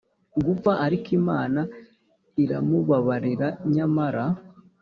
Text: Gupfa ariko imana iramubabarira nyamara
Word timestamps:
Gupfa 0.45 0.71
ariko 0.85 1.07
imana 1.19 1.61
iramubabarira 2.43 3.47
nyamara 3.73 4.23